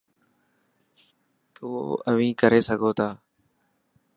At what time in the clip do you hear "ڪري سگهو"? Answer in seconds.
2.41-2.91